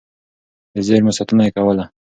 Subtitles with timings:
[0.73, 1.83] د زېرمو ساتنه يې کوله.